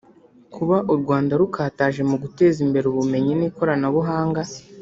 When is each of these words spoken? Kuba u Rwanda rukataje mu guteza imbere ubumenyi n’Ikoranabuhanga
Kuba 0.53 0.77
u 0.93 0.95
Rwanda 1.01 1.33
rukataje 1.41 2.01
mu 2.09 2.15
guteza 2.23 2.57
imbere 2.65 2.85
ubumenyi 2.87 3.33
n’Ikoranabuhanga 3.35 4.41